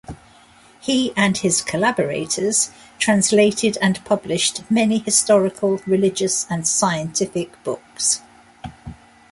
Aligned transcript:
He 0.79 1.13
and 1.15 1.37
his 1.37 1.61
collaborators 1.61 2.71
translated 2.97 3.77
and 3.83 4.03
published 4.03 4.63
many 4.67 4.97
historical, 4.97 5.77
religious, 5.85 6.47
and 6.49 6.67
scientific 6.67 7.63
books. 7.63 8.19